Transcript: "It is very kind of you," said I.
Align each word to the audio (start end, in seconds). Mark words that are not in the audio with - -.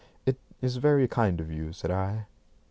"It 0.25 0.37
is 0.61 0.77
very 0.77 1.07
kind 1.07 1.39
of 1.39 1.51
you," 1.51 1.73
said 1.73 1.91
I. 1.91 2.25